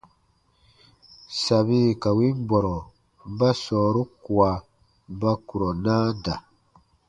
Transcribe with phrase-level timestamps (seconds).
[1.43, 2.75] Sabi ka win bɔrɔ
[3.37, 4.51] ba sɔɔru kua
[5.19, 6.35] ba kurɔ naa da.